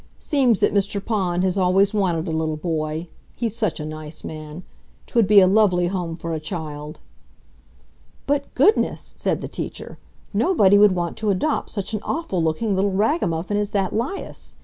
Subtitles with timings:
[0.17, 0.99] Seems that Mr.
[1.05, 3.05] Pond has always wanted a little boy.
[3.35, 4.63] He's such a nice man!
[5.05, 6.99] 'Twould be a lovely home for a child."
[8.25, 9.99] "But goodness!" said the teacher.
[10.33, 14.55] "Nobody would want to adopt such an awful looking little ragamuffin as that 'Lias.